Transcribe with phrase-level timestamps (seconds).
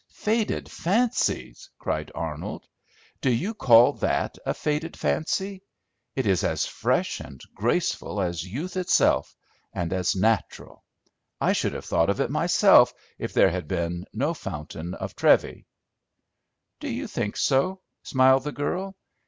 [0.15, 2.65] "Faded fancies!" cried Arnold.
[3.21, 5.61] "Do you call that a faded fancy?
[6.15, 9.35] It is as fresh and graceful as youth itself,
[9.71, 10.83] and as natural.
[11.39, 15.67] I should have thought of it myself, if there had been no fountain of Trevi."
[16.79, 18.95] "Do you think so?" smiled the girl.